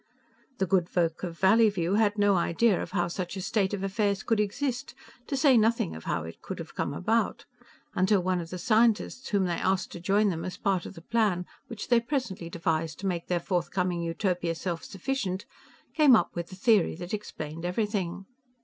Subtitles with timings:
[0.57, 4.23] The good folk of Valleyview had no idea of how such a state of affairs
[4.23, 4.95] could exist,
[5.27, 7.45] to say nothing of how it could have come about,
[8.07, 10.95] till one of the scientists whom they asked to join them as a part of
[10.95, 15.45] the plan which they presently devised to make their forthcoming utopia self sufficient,
[15.93, 18.25] came up with a theory that explained everything.